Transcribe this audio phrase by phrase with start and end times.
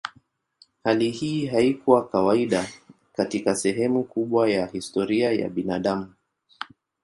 [0.83, 2.67] Hali hii haikuwa kawaida
[3.15, 6.13] katika sehemu kubwa ya historia ya binadamu.